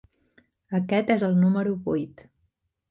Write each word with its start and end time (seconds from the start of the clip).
Aquest 0.79 1.13
és 1.17 1.27
el 1.29 1.39
número 1.45 1.77
vuit. 1.91 2.27